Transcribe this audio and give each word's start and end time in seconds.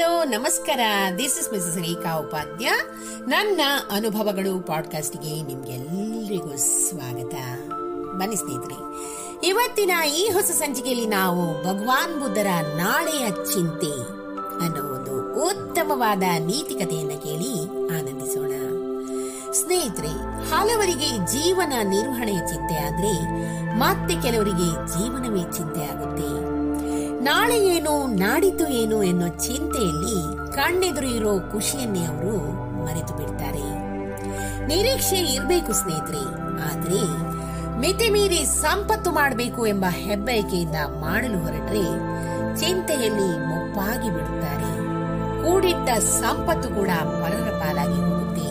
Hello, 0.00 0.24
ನಮಸ್ಕಾರ. 0.24 0.80
This 1.18 1.38
is 1.38 1.52
Mrs 1.52 1.76
Rekha 1.76 2.18
Upadhya 2.18 2.70
ನನ್ನ 3.28 3.60
ಅನುಭವಗಳು 3.90 4.66
ಪಾಡ್ಕಾಸ್ಟ್ಗೆ 4.66 5.42
ನಿಮ್ಗೆಲ್ಲರಿಗೂ 5.42 6.56
ಸ್ವಾಗತ. 6.56 7.34
ಬನ್ನಿ 8.18 8.36
ಸ್ನೇಹಿತರೆ, 8.36 8.78
ಇವತ್ತಿನ 9.48 9.90
ಈ 10.08 10.30
ಹೊಸ 10.32 10.44
ಸಂಚಿಕೆಯಲ್ಲಿ 10.44 11.06
ನಾವು 11.06 11.64
ಭಗವಾನ್ 11.64 12.20
ಬುದ್ಧರ 12.20 12.46
ನಾಳೆಯ 12.76 13.30
ಚಿಂತೆ 13.30 13.92
ಅನ್ನೋ 14.64 14.94
ಒಂದು 14.94 15.42
ಉತ್ತಮವಾದ 15.44 16.22
ನೀತಿಕತೆಯನ್ನು 16.38 17.22
ಕೇಳಿ 17.22 17.52
ಆನಂದಿಸೋಣ. 17.98 18.52
ಸ್ನೇಹಿತರೆ, 19.52 20.12
ಹಲವರಿಗೆ 20.50 21.10
ಜೀವನ 21.26 21.72
ನಿರ್ವಹಣೆಯ 21.88 22.38
ಚಿಂತೆ 22.38 22.78
ಆದ್ರೆ 22.78 23.14
ಮತ್ತೆ 23.78 24.14
ಕೆಲವರಿಗೆ 24.22 24.70
ಜೀವನವೇ 24.94 25.42
ಚಿಂತೆ 25.42 25.84
ಆಗುತ್ತೆ. 25.84 26.59
ನಾಳೆ 27.28 27.56
ಏನು, 27.74 27.94
ನಾಡಿದ್ದು 28.22 28.66
ಏನು 28.80 28.98
ಎನ್ನೋ 29.02 29.28
ಚಿಂತೆಯಲ್ಲಿ 29.46 30.18
ಕಣ್ಣೆದುರು 30.56 31.08
ಇರೋ 31.16 31.32
ಖುಷಿಯನ್ನೇ 31.52 32.02
ಅವರು 32.10 32.36
ಮರೆತು 32.84 33.14
ಬಿಡ್ತಾರೆ. 33.18 33.66
ನಿರೀಕ್ಷೆ 34.70 35.18
ಇರಬೇಕು 35.34 35.72
ಸ್ನೇಹಿತರೆ, 35.80 36.22
ಆದ್ರೆ 36.68 37.02
ಮಿತಿ 37.82 38.06
ಮೀರಿ 38.14 38.40
ಸಂಪತ್ತು 38.62 39.10
ಮಾಡಬೇಕು 39.10 39.60
ಎಂಬ 39.66 39.86
ಹೆಬ್ಬಯಕೆಯಿಂದ 40.04 40.78
ಮಾಡಲು 41.04 41.38
ಹೊರಟ್ರೆ 41.44 41.84
ಚಿಂತೆಯಲ್ಲಿ 42.60 43.28
ಮುಪ್ಪಾಗಿ 43.50 44.08
ಬಿಡುತ್ತಾರೆ. 44.16 44.70
ಕೂಡಿಟ್ಟ 45.42 45.88
ಸಂಪತ್ತು 46.20 46.68
ಕೂಡ 46.78 46.90
ಪರರ 47.20 47.48
ಪಾಲಾಗಿ 47.60 47.98
ಹೋಗುತ್ತೆ. 48.06 48.48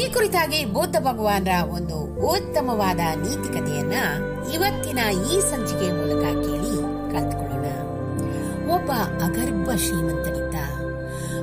ಈ 0.00 0.04
ಕುರಿತಾಗಿ 0.14 0.60
ಬುದ್ಧ 0.76 0.96
ಭಗವಾನರ 1.08 1.56
ಒಂದು 1.76 1.98
ಉತ್ತಮವಾದ 2.34 3.00
ನೀತಿ 3.24 3.48
ಕಥೆಯನ್ನ 3.56 3.98
ಇವತ್ತಿನ 4.56 5.00
ಈ 5.32 5.36
ಸಂಚಿಕೆಯ 5.50 5.92
ಮೂಲಕ 6.00 6.24
ಕೇಳಿ 6.44 6.74
ಕಲ್ತ್ಕೊಳ್ಳೋಣ. 7.12 7.45
ಒಬ್ಬ 8.86 9.24
ಅಗರ್ಭ 9.24 9.70
ಶ್ರೀಮಂತನಿದ್ದ. 9.76 10.54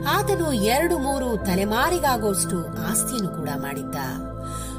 ಆತನು 0.07 0.53
ಎರಡು 0.53 0.97
ಮೂರು 0.97 1.45
ತಲೆಮಾರಿಗಾಗುವಷ್ಟು 1.45 2.67
ಆಸ್ತಿಯನ್ನು 2.89 3.29
ಕೂಡ 3.29 3.49
ಮಾಡಿದ್ದ. 3.55 3.95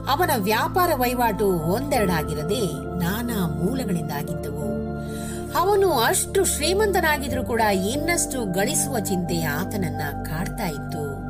ಅವನ 0.09 0.31
ವ್ಯಾಪಾರ 0.37 0.91
ವಹಿವಾಟು 0.95 1.47
ಒಂದೆರಡಾಗಿರದೆ 1.47 2.61
ನಾನಾ 2.99 3.47
ಮೂಲಗಳಿಂದಾಗಿದ್ದವು. 3.47 4.69
ಅವನು 5.59 5.93
ಅಷ್ಟು 5.93 6.45
ಶ್ರೀಮಂತನಾಗಿದ್ರೂ 6.45 7.45
ಕೂಡ 7.45 7.61
ಇನ್ನಷ್ಟು 7.61 8.53
ಗಳಿಸುವ 8.53 8.99
ಚಿಂತೆ 8.99 9.43
ಆತನನ್ನ 9.43 10.23
ಕಾಡ್ತಾ 10.23 10.67
ಇತ್ತು. 10.67 11.25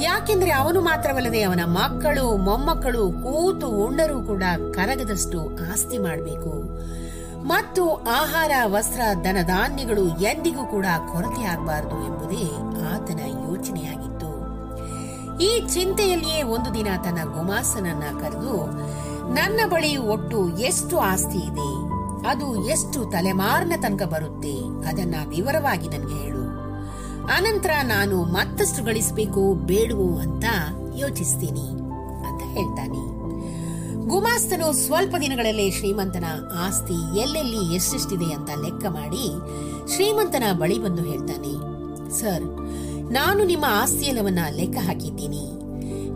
ಯಾಕೆಂದ್ರೆ 0.00 0.50
ಅವನು 0.50 0.80
ಮಾತ್ರವಲ್ಲದೆ 0.80 1.42
ಅವನ 1.42 1.60
ಮಕ್ಕಳು, 1.64 2.36
ಮೊಮ್ಮಕ್ಕಳು, 2.36 3.12
ಕೂತು 3.12 3.68
ಉಂಡರೂ 3.68 4.22
ಕೂಡ 4.22 4.42
ಕರಗದಷ್ಟು 4.74 5.58
ಆಸ್ತಿ 5.72 5.98
ಮಾಡಬೇಕು. 5.98 6.80
ಮತ್ತು 7.42 7.94
ಆಹಾರ, 7.94 8.50
ವಸ್ತ್ರ, 8.64 9.00
ಧನಧಾನ್ಯಗಳು 9.22 10.08
ಎಂದಿಗೂ 10.08 10.64
ಕೂಡ 10.64 10.86
ಕೊರತೆ 11.12 11.44
ಆಗಬಾರದು 11.44 11.96
ಎಂಬುದೇ 12.06 12.46
ಆತನ 12.94 13.20
ಯೋಚನೆಯಾಗಿತ್ತು. 13.50 14.30
ಈ 15.42 15.68
ಚಿಂತೆಯಲ್ಲಿಯೇ 15.68 16.42
ಒಂದು 16.42 16.74
ದಿನ 16.74 16.86
ತನ್ನ 17.04 17.18
ಗುಮಾಸ್ತನನ್ನ 17.24 18.02
ಕರೆದು, 18.20 18.66
ನನ್ನ 19.34 19.60
ಬಳಿ 19.68 19.96
ಒಟ್ಟು 19.96 20.48
ಎಷ್ಟು 20.48 20.98
ಆಸ್ತಿ 20.98 21.38
ಇದೆ? 21.38 21.90
ಅದು 22.28 22.68
ಎಷ್ಟು 22.68 23.04
ತಲೆಮಾರಿನ 23.04 23.72
ತನಕ 23.82 24.02
ಬರುತ್ತೆ? 24.02 24.54
ಅದನ್ನ 24.88 25.14
ವಿವರವಾಗಿ 25.28 25.88
ನನಗೆ 25.88 26.14
ಹೇಳು. 26.14 26.44
ಅನಂತರ 27.36 27.70
ನಾನು 27.82 28.24
ಮತ್ತಷ್ಟು 28.24 28.84
ಗಳಿಸಬೇಕು, 28.84 29.54
ಬೇಡವು 29.54 30.18
ಅಂತ 30.18 30.44
ಯೋಚಿಸ್ತೀನಿ, 30.96 31.68
ಅಂತ 32.28 32.42
ಹೇಳ್ತಾನೆ. 32.42 33.19
ಗುಮಾಸ್ತನು 34.08 34.72
ಸ್ವಲ್ಪ 34.72 35.16
ದಿನಗಳಲ್ಲೇ 35.20 35.70
ಶ್ರೀಮಂತನ 35.70 36.24
ಆಸ್ತಿ 36.54 37.18
ಎಲ್ಲೆಲ್ಲಿ 37.18 37.74
ಎಷ್ಟೆಷ್ಟಿದೆ 37.74 38.32
ಅಂತ 38.32 38.50
ಲೆಕ್ಕ 38.64 38.86
ಮಾಡಿ 38.86 39.28
ಶ್ರೀಮಂತನ 39.94 40.42
ಬಳಿ 40.52 40.78
ಬಂದು 40.78 41.02
ಹೇಳ್ತಾನೆ, 41.02 41.52
ಸರ್, 42.20 42.44
ನಾನು 43.10 43.44
ನಿಮ್ಮ 43.44 43.64
ಆಸ್ತಿ 43.68 44.06
ಎಲ್ಲವನ್ನ 44.06 44.38
ಲೆಕ್ಕ 44.50 44.76
ಹಾಕಿದ್ದೀನಿ. 44.86 45.46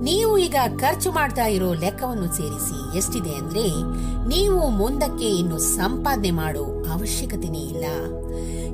ನೀವು 0.03 0.39
ಈಗ 0.39 0.55
ಖರ್ಚು 0.81 1.13
ಮಾಡ್ತಾ 1.13 1.47
ಇರೋ 1.47 1.75
ಲೆಕ್ಕವನ್ನು 1.75 2.33
ಸೇರಿಸಿ 2.33 2.99
ಎಷ್ಟಿದೆ 2.99 3.35
ಅಂದ್ರೆ 3.35 3.67
ನೀವು 4.29 4.71
ಮುಂದಕ್ಕೆ 4.71 5.25
ಇನ್ನು 5.25 5.59
ಸಂಪಾದನೆ 5.59 6.31
ಮಾಡೋ 6.31 6.93
ಅವಶ್ಯಕತೆನೇ 6.93 7.59
ಇಲ್ಲ. 7.59 7.85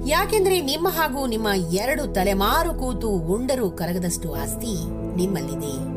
ಯಾಕೆಂದ್ರೆ 0.06 0.60
ನಿಮ್ಮ 0.60 0.88
ಹಾಗೂ 0.88 1.26
ನಿಮ್ಮ 1.26 1.48
ಎರಡು 1.70 2.06
ತಲೆಮಾರು 2.06 2.74
ಕೂತು 2.74 3.08
ಉಂಡರು 3.08 3.70
ಕರಗದಷ್ಟು 3.70 4.34
ಆಸ್ತಿ 4.34 4.74
ನಿಮ್ಮಲ್ಲಿದೆ. 5.16 5.89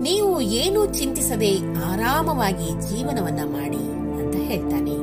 ನೀವು 0.00 0.40
ಏನೂ 0.40 0.86
ಚಿಂತಿಸದೆ 0.86 1.58
ಆರಾಮವಾಗಿ 1.84 2.88
ಜೀವನವನ್ನ 2.88 3.40
ಮಾಡಿ 3.52 3.76
ಅಂತ 4.22 4.34
ಹೇಳ್ತಾನೆ. 4.34 4.96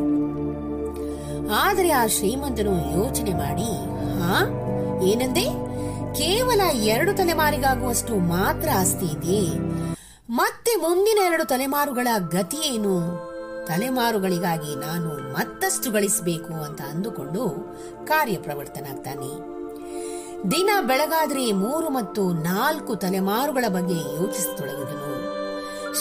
ಆದರೆ 1.53 1.91
ಆ 1.91 2.07
ಶ್ರೀಮಂತನು 2.07 2.71
ಯೋಚನೆ 2.71 3.33
ಮಾಡಿ, 3.33 3.85
ಹಾ, 4.19 4.39
ಏನಂದೆ? 5.03 5.43
ಕೇವಲ 6.15 6.61
ಎರಡು 6.73 7.13
ತಲೆಮಾರಿಗಾಗುವಷ್ಟು 7.13 8.15
ಮಾತ್ರ 8.15 8.69
ಆಸ್ತಿ 8.75 9.05
ಇದೆ. 9.05 9.57
ಮತ್ತೆ 10.29 10.75
ಮುಂದಿನ 10.75 11.17
ಎರಡು 11.25 11.45
ತಲೆಮಾರುಗಳ 11.45 12.07
ಗತಿ 12.29 12.57
ಏನು? 12.57 13.23
ತಲೆಮಾರುಗಳಿಗಾಗಿ 13.67 14.79
ನಾನು 14.79 15.33
ಮತ್ತಷ್ಟು 15.33 15.91
ಗಳಿಸಬೇಕು 15.91 16.63
ಅಂತ 16.63 16.81
ಅಂದುಕೊಂಡು 16.81 17.73
ಕಾರ್ಯಪ್ರವರ್ತನಾಗ್ತಾನೆ. 18.05 19.52
ದಿನ 20.51 20.69
ಬೆಳಗಾದ್ರೆ 20.81 21.51
ಮೂರು 21.51 21.89
ಮತ್ತು 21.89 22.33
ನಾಲ್ಕು 22.33 22.95
ತಲೆಮಾರುಗಳ 22.95 23.65
ಬಗ್ಗೆ 23.67 23.95
ಯೋಚಿಸತೊಡಗಿದನು. 23.95 25.13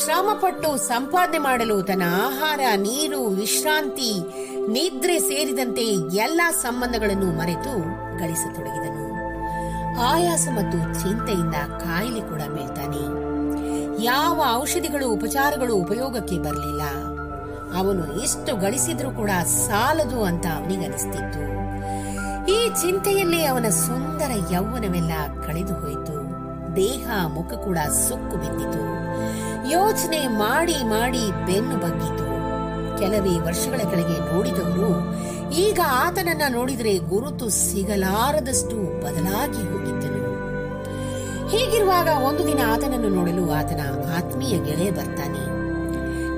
ಶ್ರಮಪಟ್ಟು 0.05 0.77
ಸಂಪಾದನೆ 0.77 1.39
ಮಾಡಲು 1.39 1.83
ತನ್ನ 1.83 2.03
ಆಹಾರ, 2.27 2.61
ನೀರು, 2.77 3.27
ವಿಶ್ರಾಂತಿ, 3.27 4.21
ನಿದ್ರೆ 4.69 5.19
ಸೇರಿದಂತೆ 5.19 5.83
ಎಲ್ಲಾ 6.17 6.51
ಸಂಬಂಧಗಳನ್ನು 6.51 7.39
ಮರೆತು 7.39 7.75
ಗಳಿಸತೊಡಗಿದನು. 8.19 9.13
ಆಯಾಸ 10.01 10.49
ಮತ್ತು 10.55 11.01
ಚಿಂತೆಯಿಂದ 11.01 11.55
ಕಾಯಿಲೆ 11.55 12.21
ಕೂಡ 12.21 12.41
ಬೀಳ್ತಾನೆ. 12.41 13.03
ಯಾವ 14.05 14.45
ಔಷಧಿಗಳು, 14.55 15.09
ಉಪಚಾರಗಳು 15.09 15.75
ಉಪಯೋಗಕ್ಕೆ 15.75 16.39
ಬರಲಿಲ್ಲ. 16.39 16.83
ಅವನು 17.79 18.23
ಎಷ್ಟು 18.23 18.57
ಗಳಿಸಿದ್ರೂ 18.57 19.11
ಕೂಡ 19.11 19.31
ಸಾಲದು 19.45 20.25
ಅಂತ 20.25 20.47
ಅವನಿಗನಿಸ್ತಿತ್ತು 20.47 21.72
ಈ 22.51 22.69
ಚಿಂತೆಯಲ್ಲಿ 22.81 23.45
ಅವನ 23.45 23.69
ಸುಂದರ 23.69 24.31
ಯೌವನವೆಲ್ಲ 24.51 25.13
ಕಳೆದು 25.47 25.75
ಹೋಯಿತು. 25.75 26.17
ದೇಹ 26.77 27.27
ಮುಖ 27.27 27.53
ಕೂಡ 27.53 27.79
ಸುಕ್ಕು 28.09 28.37
ಬಿದ್ದಿತು. 28.37 28.83
ಯೋಚನೆ 29.71 30.27
ಮಾಡಿ 30.27 30.77
ಮಾಡಿ 30.85 31.25
ಬೆನ್ನು 31.47 31.77
ಬಗ್ಗಿತು. 31.77 32.27
ಕೆಲವೇ 32.99 33.35
ವರ್ಷಗಳ 33.39 33.77
ಕೆಳಗೆ 33.77 34.35
ನೋಡಿದವರು, 34.35 34.91
ಈಗ 35.55 35.81
ಆತನನ್ನ 35.87 36.43
ನೋಡಿದರೆ 36.49 36.99
ಗುರುತು 36.99 37.49
ಸಿಗಲಾರದಷ್ಟು 37.49 38.77
ಬದಲಾಗಿ 39.05 39.63
ಹೋಗಿದ್ದನು. 39.71 40.23
ಹೀಗಿರುವಾಗ 41.49 42.09
ಒಂದು 42.23 42.47
ದಿನ 42.47 42.59
ಆತನನ್ನು 42.67 43.09
ನೋಡಲು 43.09 43.51
ಆತನ 43.51 43.81
ಆತ್ಮೀಯ 44.17 44.59
ಗೆಳೆಯ 44.65 44.91
ಬರ್ತಾನೆ. 44.91 45.42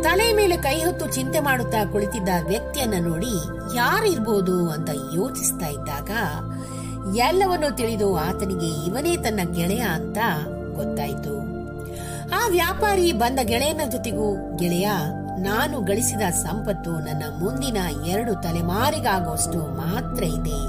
ತಲೆ 0.04 0.32
ಮೇಲೆ 0.32 0.56
ಕೈ 0.56 0.84
ಹೊತ್ತು 0.84 1.06
ಚಿಂತೆ 1.06 1.41
ಮಾಡುತ್ತಾ 1.41 1.84
ಕುಳಿತಿದ್ದ 1.92 2.28
ವ್ಯಕ್ತಿಯನ್ನ 2.48 2.94
ನೋಡಿ 3.04 3.34
ಯಾರಿರ್ಬೋದು 3.76 4.70
ಅಂತ 4.70 4.91
ಯೋಚಿಸ್ತಾ 5.15 5.66
ಇದ್ದಾಗ 5.66 6.10
ಎಲ್ಲವನ್ನು 7.16 7.76
ತಿಳಿದು 7.76 8.16
ಆತನಿಗೆ 8.16 8.87
ಇವನೇ 8.87 9.16
ತನ್ನ 9.16 9.41
ಗೆಳೆಯ 9.53 9.81
ಅಂತ 9.81 10.19
ಗೊತ್ತಾಯ್ತು. 10.75 11.34
ಆ 12.37 12.48
ವ್ಯಾಪಾರಿ 12.48 13.12
ಬಂದ 13.12 13.38
ಗೆಳೆಯನ 13.42 13.81
ಜೊತೆಗೂ, 13.91 14.56
ಗೆಳೆಯ, 14.56 14.91
ನಾನು 15.38 15.81
ಗಳಿಸಿದ 15.81 16.21
ಸಂಪತ್ತು 16.21 16.91
ನನ್ನ 16.91 17.22
ಮುಂದಿನ 17.38 17.76
ಎರಡು 18.06 18.34
ತಲೆಮಾರಿಗಾಗುವಷ್ಟು 18.34 19.59
ಮಾತ್ರ 19.76 20.25
ಇದೆ. 20.25 20.60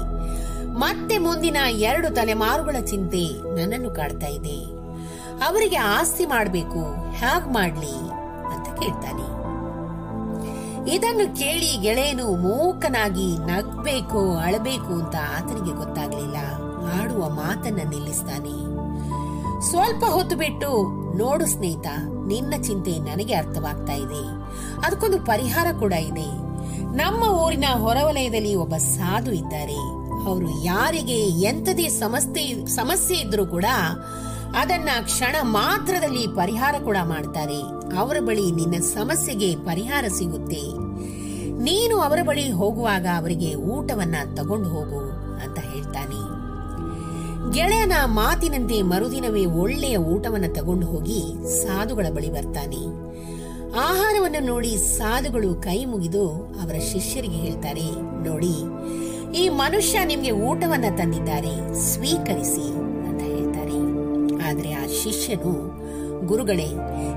ಮತ್ತೆ 0.78 1.18
ಮುಂದಿನ 1.18 1.56
ಎರಡು 1.70 2.10
ತಲೆಮಾರುಗಳ 2.10 2.76
ಚಿಂತೆ 2.84 3.24
ನನ್ನನ್ನು 3.60 3.90
ಕಾಡ್ತಾ 3.90 4.26
ಇದೆ. 4.26 4.58
ಅವರಿಗೆ 5.46 5.76
ಆಸ್ತಿ 5.76 6.26
ಮಾಡಬೇಕು 6.26 7.12
ಹ್ಯಾಗ್ 7.12 7.52
ಮಾಡ್ಲಿ. 7.52 8.25
ಅಂತ 8.54 8.80
ಕೇಳ್ತಾನೆ. 8.80 9.36
ಇದನ್ನು 10.94 11.36
ಕೇಳಿ 11.36 11.76
ಗೆಳೆಯನು 11.76 12.36
ಮೂಕನಾಗಿ 12.36 13.38
ನಗ್ಬೇಕು, 13.38 14.36
ಅಳಬೇಕು 14.36 14.86
ಅಂತ 14.86 15.14
ಆತನಿಗೆ 15.16 15.76
ಗೊತ್ತಾಗ್ಲಿಲ್ಲ. 15.76 16.36
ಆಡುವ 17.02 17.28
ಮಾತನ್ನ 17.28 17.80
ನಿಲ್ಲಿಸ್ತಾನೆ. 17.88 18.76
ಸ್ವಲ್ಪ 19.70 20.04
ಹೊತ್ತು 20.04 20.36
ಬಿಟ್ಟು, 20.36 20.68
ನೋಡು 21.16 21.46
ಸ್ನೇಹಿತ, 21.46 21.86
ನಿನ್ನ 22.26 22.62
ಚಿಂತೆ 22.62 22.98
ನನಗೆ 22.98 23.34
ಅರ್ಥವಾಗ್ತಾ 23.34 23.92
ಇದೆ. 23.92 24.22
ಅದಕ್ಕೊಂದು 24.86 25.20
ಪರಿಹಾರ 25.20 25.66
ಕೂಡ 25.78 25.92
ಇದೆ. 25.92 26.46
ನಮ್ಮ 26.76 27.22
ಊರಿನ 27.24 27.64
ಹೊರವಲಯದಲ್ಲಿ 27.72 28.54
ಒಬ್ಬ 28.54 28.76
ಸಾಧು 28.76 29.32
ಇದ್ದಾರೆ. 29.32 29.76
ಅವರು 30.26 30.64
ಯಾರಿಗೆ 30.64 31.26
ಎಂತದೇ 31.28 31.88
ಸಮಸ್ಯೆ 31.88 32.66
ಸಮಸ್ಯೆ 32.66 33.16
ಇದ್ರೂ 33.16 33.46
ಕೂಡ 33.46 33.64
ಅದನ್ನ 34.58 34.88
ಕ್ಷಣ 35.02 35.36
ಮಾತ್ರದಲ್ಲಿ 35.42 36.26
ಪರಿಹಾರ 36.26 36.74
ಕೂಡ 36.84 36.96
ಮಾಡ್ತಾರೆ. 37.04 37.75
ಅವರ 37.94 38.16
ಬಳಿ 38.20 38.46
ನಿನ್ನ 38.50 38.76
ಸಮಸ್ಯೆಗೆ 38.84 39.50
ಪರಿಹಾರ 39.56 40.04
ಸಿಗುತ್ತೆ. 40.08 40.62
ನೀನು 41.66 41.96
ಅವರ 41.98 42.20
ಬಳಿ 42.22 42.44
ಹೋಗುವಾಗ 42.50 43.06
ಅವರಿಗೆ 43.16 43.54
ಊಟವನ್ನ 43.54 44.16
ತಗೊಂಡು 44.34 44.68
ಹೋಗು 44.68 45.00
ಅಂತ 45.44 45.58
ಹೇಳ್ತಾನೆ. 45.72 46.20
ಗೆಳೆಯನ 47.52 47.96
ಮಾತಿನಂತೆ 48.06 48.78
ಮರುದಿನವೇ 48.82 49.44
ಒಳ್ಳೆಯ 49.62 49.96
ಊಟವನ್ನ 49.96 50.48
ತಗೊಂಡು 50.52 50.86
ಹೋಗಿ 50.86 51.20
ಸಾಧುಗಳ 51.62 52.06
ಬಳಿ 52.14 52.30
ಬರ್ತಾನೆ. 52.30 52.82
ಆಹಾರವನ್ನು 53.86 54.40
ನೋಡಿ 54.46 54.72
ಸಾಧುಗಳು 54.76 55.50
ಕೈ 55.54 55.78
ಮುಗಿದು 55.84 56.24
ಅವರ 56.62 56.76
ಶಿಷ್ಯರಿಗೆ 56.92 57.36
ಹೇಳ್ತಾರೆ, 57.36 57.88
ನೋಡಿ, 58.28 58.54
ಈ 59.40 59.48
ಮನುಷ್ಯ 59.48 60.04
ನಿಮಗೆ 60.04 60.30
ಊಟವನ್ನ 60.30 60.90
ತಂದಿದ್ದಾರೆ, 60.96 61.54
ಸ್ವೀಕರಿಸಿ 61.90 62.66
ಅಂತ 63.08 63.20
ಹೇಳ್ತಾರೆ. 63.34 63.78
ಆದರೆ 64.48 64.72
ಆ 64.72 64.84
ಶಿಷ್ಯನು 65.02 65.54
ಗುರುಗಳೇ, 66.26 66.68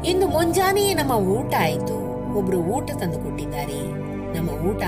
ಇಂದು 0.06 0.28
ಮುಂಜಾನೆಯೇ 0.28 0.94
ನಮ್ಮ 0.94 1.14
ಊಟ 1.36 1.54
ಆಯ್ತು. 1.60 1.98
ಒಬ್ರು 2.38 2.58
ಊಟ 2.58 2.90
ತಂದು 3.02 3.20
ಕೊಟ್ಟಿದ್ದಾರೆ 3.20 3.80
ನಮ್ಮ 4.38 4.50
ಊಟ 4.70 4.84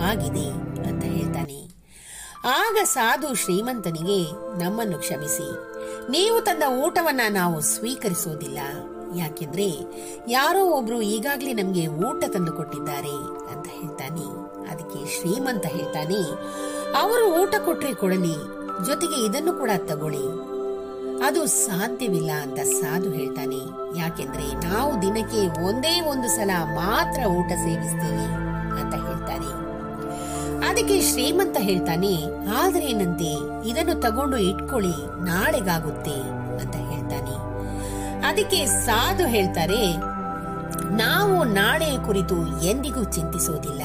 ಆಗಿದೆ 0.00 0.48
ಅಂತ 0.88 1.02
ಹೇಳ್ತಾನೆ. 1.04 1.60
ಆಗ 2.48 2.76
ಸಾಧು 2.84 3.28
ಶ್ರೀಮಂತನಿಗೆ 3.34 4.18
ನಮ್ಮನ್ನು 4.64 4.98
ಕ್ಷಮಿಸಿ. 4.98 5.48
ನೀವು 6.10 6.36
ತಂದ 6.40 6.62
ಊಟವನ್ನ 6.84 7.20
ನಾವು 7.30 7.60
ಸ್ವೀಕರಿಸೋದಿಲ್ಲ. 7.60 8.58
ಯಾಕೆಂದ್ರೆ 9.16 9.68
ಯಾರೋ 10.28 10.62
ಒಬ್ರು 10.70 10.98
ಈಗಾಗ್ಲೇ 11.02 11.52
ನಮ್ಗೆ 11.52 11.86
ಊಟ 11.86 12.24
ತಂದು 12.24 12.52
ಕೊಟ್ಟಿದ್ದಾರೆ 12.52 13.16
ಅಂತ 13.52 13.66
ಹೇಳ್ತಾನೆ. 13.78 14.26
ಅದಕ್ಕೆ 14.70 15.00
ಶ್ರೀಮಂತ 15.14 15.66
ಹೇಳ್ತಾನೆ, 15.66 16.20
ಅವರು 17.02 17.24
ಊಟ 17.42 17.54
ಕೊಟ್ರೆ 17.64 17.94
ಕೊಡಲಿ, 17.94 18.36
ಜೊತೆಗೆ 18.86 19.18
ಇದನ್ನು 19.26 19.52
ಕೂಡ 19.52 19.70
ತಗೊಳ್ಳಿ. 19.86 20.26
ಅದು 21.24 21.46
ಸಾಧ್ಯವಿಲ್ಲ 21.46 22.30
ಅಂತ 22.42 22.60
ಸಾಧು 22.80 23.10
ಹೇಳ್ತಾನೆ. 23.10 23.60
ಯಾಕೆಂದ್ರೆ 23.98 24.46
ನಾವು 24.66 25.02
ದಿನಕ್ಕೆ 25.02 25.62
ಒಂದೇ 25.62 26.00
ಒಂದು 26.00 26.28
ಸಲ 26.28 26.50
ಮಾತ್ರ 26.50 27.20
ಊಟ 27.26 27.50
ಸೇವಿಸ್ತೀವಿ 27.64 28.26
ಅಂತ 28.80 28.94
ಹೇಳ್ತಾನೆ. 29.06 29.50
ಅದಕ್ಕೆ 30.68 30.96
ಶ್ರೀಮಂತ 31.00 31.56
ಹೇಳ್ತಾನೆ, 31.60 32.14
ಆದ್ರೆ 32.60 32.84
ಏನಂತೆ 32.86 33.30
ಇದನ್ನು 33.70 33.94
ತಗೊಂಡು 34.00 34.36
ಇಟ್ಕೊಳ್ಳಿ, 34.36 34.96
ನಾಳೆಗಾಗುತ್ತೆ 35.24 36.16
ಅಂತ 36.62 36.76
ಹೇಳ್ತಾನೆ. 36.90 37.36
ಅದಕ್ಕೆ 38.30 38.66
ಸಾಧು 38.66 39.26
ಹೇಳ್ತಾರೆ, 39.26 39.82
ನಾವು 40.96 41.44
ನಾಳೆ 41.44 41.90
ಕುರಿತು 42.06 42.36
ಎಂದಿಗೂ 42.62 43.04
ಚಿಂತಿಸೋದಿಲ್ಲ. 43.04 43.82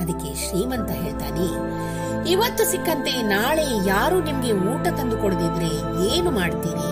ಅದಕ್ಕೆ 0.00 0.30
ಶ್ರೀಮಂತ 0.44 0.90
ಹೇಳ್ತಾನೆ, 1.02 1.48
ಇವತ್ತು 2.32 2.62
ಸಿಕ್ಕಂತೆ 2.72 3.12
ನಾಳೆ 3.34 3.66
ಯಾರು 3.92 4.16
ನಿಮ್ಗೆ 4.28 4.52
ಊಟ 4.72 4.86
ತಂದು 4.98 5.16
ಕೊಡದಿದ್ರೆ 5.22 5.70
ಏನು 6.10 6.30
ಮಾಡ್ತೀರಿ? 6.38 6.88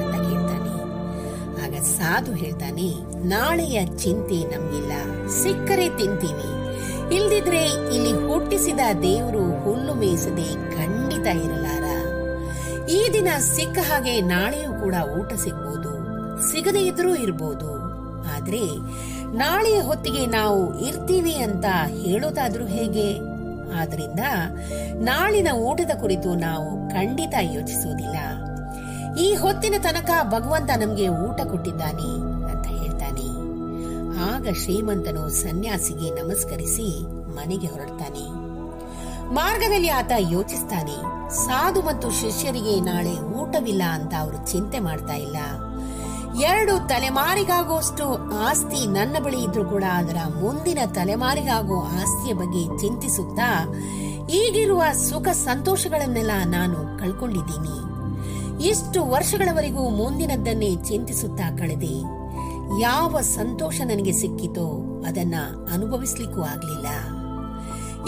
ಅಂತ 0.00 0.14
ಕೇಳ್ತಾನೆ 0.26 0.74
ಆಗ 1.64 1.74
ಸಾಧು 1.96 2.32
ಹೇಳ್ತಾನೆ, 2.42 2.88
ನಾಳೆಯ 3.34 3.78
ಚಿಂತೆ 4.04 4.38
ನಮ್ಗಿಲ್ಲ, 4.52 4.92
ಸಿಕ್ಕರೆ 5.40 5.88
ತಿಂತೀವಿ 6.00 6.48
ಇಲ್ದಿದ್ರೆ 7.16 7.62
ಇಲ್ಲಿ 7.96 8.14
ಹುಟ್ಟಿಸಿದ 8.26 8.82
ದೇವರು 9.04 9.44
ಹುಲ್ಲು 9.64 9.92
ಮೇಯಿಸದೆ 10.00 10.48
ಖಂಡಿತ 10.76 11.26
ಇರಲಾರ. 11.44 11.86
ಈ 12.96 13.00
ದಿನ 13.14 13.28
ಸಿಕ್ಕ 13.54 13.78
ಹಾಗೆ 13.88 14.14
ನಾಳೆಯೂ 14.34 14.70
ಕೂಡ 14.82 14.94
ಊಟ 15.18 15.30
ಸಿಗ್ಬೋದು, 15.44 15.92
ಸಿಗದೇ 16.50 16.82
ಇದ್ರೂ 16.90 17.12
ಇರ್ಬೋದು. 17.26 17.70
ಆದ್ರೆ 18.34 18.62
ನಾಳೆಯ 19.34 19.80
ಹೊತ್ತಿಗೆ 19.80 20.26
ನಾವು 20.26 20.78
ಇರ್ತೀವಿ 20.78 21.34
ಅಂತ 21.34 21.64
ಹೇಳೋದಾದ್ರೂ 21.86 22.66
ಹೇಗೆ? 22.66 23.18
ಆದ್ರಿಂದ 23.80 24.20
ನಾಳಿನ 24.94 25.48
ಊಟದ 25.52 26.00
ಕುರಿತು 26.00 26.34
ನಾವು 26.34 26.90
ಖಂಡಿತ 26.90 27.34
ಯೋಚಿಸುವುದಿಲ್ಲ. 27.40 28.16
ಈ 29.20 29.34
ಹೊತ್ತಿನ 29.34 29.74
ತನಕ 29.78 30.10
ಭಗವಂತ 30.22 30.70
ನಮ್ಗೆ 30.76 31.08
ಊಟ 31.08 31.40
ಕೊಟ್ಟಿದ್ದಾನೆ 31.40 32.08
ಅಂತ 32.52 32.66
ಹೇಳ್ತಾನೆ. 32.66 33.28
ಆಗ 34.32 34.46
ಶ್ರೀಮಂತನು 34.62 35.28
ಸನ್ಯಾಸಿಗೆ 35.28 36.22
ನಮಸ್ಕರಿಸಿ 36.22 37.02
ಮನೆಗೆ 37.34 37.66
ಹೊರಡ್ತಾನೆ. 37.66 38.48
ಮಾರ್ಗದಲ್ಲಿ 39.34 39.88
ಆತ 39.88 40.12
ಯೋಚಿಸ್ತಾನೆ, 40.18 41.28
ಸಾಧು 41.34 41.82
ಮತ್ತು 41.82 42.10
ಶಿಷ್ಯರಿಗೆ 42.10 42.80
ನಾಳೆ 42.80 43.20
ಊಟವಿಲ್ಲ 43.20 43.82
ಅಂತ 43.82 44.14
ಅವರು 44.20 44.52
ಚಿಂತೆ 44.52 44.78
ಮಾಡ್ತಾ 44.78 45.14
ಇಲ್ಲ. 45.14 45.36
ಎರಡು 46.40 46.88
ತಲೆಮಾರಿಗಾಗುವಷ್ಟು 46.88 48.04
ಆಸ್ತಿ 48.38 48.86
ನನ್ನ 48.86 49.16
ಬಳಿ 49.24 49.42
ಇದ್ರೂ 49.44 49.64
ಕೂಡ 49.64 49.84
ಅದರ 49.94 50.16
ಮುಂದಿನ 50.40 50.78
ತಲೆಮಾರಿಗಾಗೋ 50.94 51.82
ಆಸ್ತಿಯ 51.82 52.34
ಬಗ್ಗೆ 52.34 52.78
ಚಿಂತಿಸುತ್ತಾ 52.78 53.74
ಈಗಿರುವ 54.30 54.82
ಸುಖ 54.92 55.28
ಸಂತೋಷಗಳನ್ನೆಲ್ಲ 55.28 56.30
ನಾನು 56.44 56.98
ಕಳ್ಕೊಂಡಿದ್ದೀನಿ. 56.98 57.76
ಇಷ್ಟು 58.68 59.04
ವರ್ಷಗಳವರೆಗೂ 59.04 59.88
ಮುಂದಿನದ್ದನ್ನೇ 59.88 60.76
ಚಿಂತಿಸುತ್ತಾ 60.76 61.56
ಕಳೆದೆ. 61.58 61.94
ಯಾವ 62.80 63.20
ಸಂತೋಷ 63.20 63.80
ನನಗೆ 63.84 64.12
ಸಿಕ್ಕಿತೋ 64.12 64.66
ಅದನ್ನ 65.06 65.34
ಅನುಭವಿಸ್ಲಿಕ್ಕೂ 65.72 66.40
ಆಗ್ಲಿಲ್ಲ. 66.42 66.86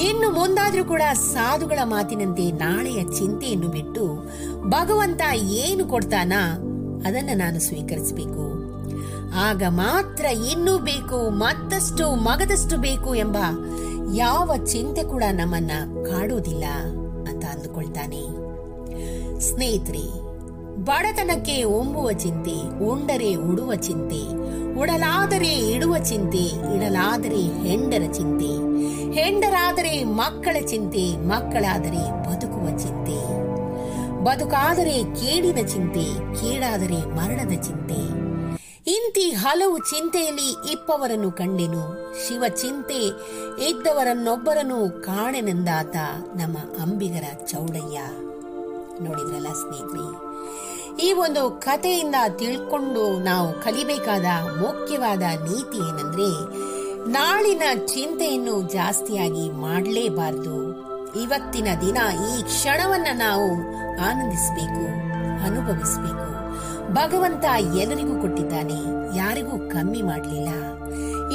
ಇನ್ನು 0.08 0.30
ಮುಂದಾದ್ರೂ 0.30 0.84
ಕೂಡ 0.84 1.02
ಸಾಧುಗಳ 1.14 1.78
ಮಾತಿನಂತೆ 1.84 2.50
ನಾಳೆಯ 2.50 3.04
ಚಿಂತೆಯನ್ನು 3.04 3.68
ಬಿಟ್ಟು 3.68 4.04
ಭಗವಂತ 4.68 5.22
ಏನು 5.34 5.84
ಕೊಡ್ತಾನ 5.84 6.32
ಅದನ್ನ 7.06 7.30
ನಾನು 7.34 7.60
ಸ್ವೀಕರಿಸಬೇಕು. 7.60 8.70
ಆಗ 9.34 9.62
ಮಾತ್ರ 9.68 10.24
ಇನ್ನೂ 10.24 10.78
ಬೇಕು, 10.78 11.30
ಮತ್ತಷ್ಟು 11.30 12.14
ಮಗದಷ್ಟು 12.14 12.76
ಬೇಕು 12.76 13.14
ಎಂಬ 13.14 13.36
ಯಾವ 14.14 14.50
ಚಿಂತೆ 14.64 15.02
ಕೂಡ 15.04 15.22
ನಮ್ಮನ್ನ 15.32 15.70
ಕಾಡುವುದಿಲ್ಲ 16.10 16.64
ಅಂತ 17.28 17.44
ಅಂದುಕೊಳ್ತಾನೆ. 17.44 18.22
ಸ್ನೇಹಿತರೆ, 19.40 20.06
ಬಡತನಕ್ಕೆ 20.84 21.64
ಒಂಬುವ 21.64 22.12
ಚಿಂತೆ, 22.12 22.84
ಉಂಡರೆ 22.84 23.34
ಉಡುವ 23.34 23.74
ಚಿಂತೆ, 23.74 24.22
ಉಡಲಾದರೆ 24.80 25.52
ಇಡುವ 25.70 25.98
ಚಿಂತೆ, 25.98 26.44
ಇಡಲಾದರೆ 26.76 27.68
ಹೆಂಡರ 27.68 28.12
ಚಿಂತೆ, 28.12 28.50
ಹೆಂಡರಾದರೆ 29.12 30.04
ಮಕ್ಕಳ 30.04 30.56
ಚಿಂತೆ, 30.66 31.16
ಮಕ್ಕಳಾದರೆ 31.16 32.02
ಬದುಕುವ 32.26 32.78
ಚಿಂತೆ. 32.78 33.29
ಬದುಕಾದರೆ 34.24 34.96
ಕೇಡಿನ 35.14 35.60
ಚಿಂತೆ, 35.66 36.06
ಕೇಡಾದರೆ 36.34 36.98
ಮರಣದ 37.16 37.54
ಚಿಂತೆ. 37.62 38.00
ಇಂತಿ 38.86 39.26
ಹಲವು 39.32 39.76
ಚಿಂತೆಯಲ್ಲಿ 39.78 40.48
ಇಪ್ಪವರನ್ನು 40.72 41.30
ಕಂಡೆನು. 41.32 41.84
ಶಿವ 42.22 42.44
ಚಿಂತೆ 42.56 43.00
ಇದ್ದವರನ್ನೊಬ್ಬರನ್ನು 43.68 44.80
ಕಾಣೆನೆಂದಾತ 45.02 45.96
ನಮ್ಮ 46.36 46.58
ಅಂಬಿಗರ 46.82 47.26
ಚೌಡಯ್ಯ. 47.46 47.98
ನೋಡಿದ್ರಲ್ಲ 49.04 49.50
ಸ್ನೇಹಿತರೆ, 49.52 50.08
ಈ 51.06 51.12
ಒಂದು 51.12 51.42
ಕಥೆಯಿಂದ 51.50 52.14
ತಿಳ್ಕೊಂಡು 52.36 53.04
ನಾವು 53.24 53.48
ಕಲಿಬೇಕಾದ 53.62 54.28
ಮುಖ್ಯವಾದ 54.56 55.24
ನೀತಿ 55.46 55.78
ಏನಂದ್ರೆ, 55.88 56.30
ನಾಳಿನ 57.10 57.62
ಚಿಂತೆಯನ್ನು 57.86 58.56
ಜಾಸ್ತಿಯಾಗಿ 58.72 59.44
ಮಾಡಲೇಬಾರದು. 59.60 60.56
ಇವತ್ತಿನ 61.20 61.68
ದಿನ 61.80 61.98
ಈ 62.30 62.34
ಕ್ಷಣವನ್ನ 62.42 63.06
ನಾವು 63.14 63.48
ಆನಂದಿಸಬೇಕು, 64.08 64.84
ಅನುಭವಿಸಬೇಕು. 65.46 66.28
ಭಗವಂತ 66.94 67.44
ಎಲ್ಲರಿಗೂ 67.76 68.14
ಕೊಟ್ಟಿದ್ದಾನೆ, 68.20 68.78
ಯಾರಿಗೂ 69.16 69.54
ಕಮ್ಮಿ 69.68 70.02
ಮಾಡಲಿಲ್ಲ. 70.02 70.50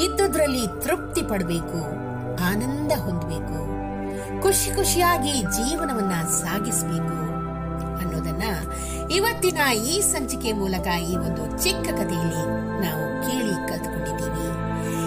ಇದ್ದುದ್ರಲ್ಲಿ 0.06 0.64
ತೃಪ್ತಿ 0.82 1.22
ಪಡಬೇಕು, 1.22 1.82
ಆನಂದ 2.50 2.92
ಹೊಂದಬೇಕು. 3.00 3.60
ಖುಷಿ 4.42 4.70
ಖುಷಿಯಾಗಿ 4.76 5.34
ಜೀವನವನ್ನ 5.58 6.16
ಸಾಗಿಸಬೇಕು 6.42 7.18
ಅನ್ನೋದನ್ನ 8.02 8.46
ಇವತ್ತಿನ 9.12 9.60
ಈ 9.86 9.96
ಸಂಚಿಕೆ 10.12 10.52
ಮೂಲಕ 10.52 10.88
ಈ 11.12 11.16
ಒಂದು 11.18 11.44
ಚಿಕ್ಕ 11.64 11.88
ಕಥೆಯಲ್ಲಿ 11.92 12.44
ನಾವು 12.86 13.04
ಕೇಳಿ 13.26 13.56
ಕಲ್ತುಕೊಂಡಿದ್ದೀವಿ. 13.70 14.45